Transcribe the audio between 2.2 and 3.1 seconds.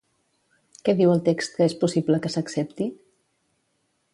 que s'accepti?